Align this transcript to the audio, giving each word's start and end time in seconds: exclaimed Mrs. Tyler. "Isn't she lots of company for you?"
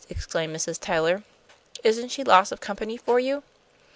exclaimed 0.09 0.55
Mrs. 0.55 0.79
Tyler. 0.79 1.21
"Isn't 1.83 2.09
she 2.09 2.23
lots 2.23 2.51
of 2.51 2.59
company 2.59 2.97
for 2.97 3.19
you?" 3.19 3.43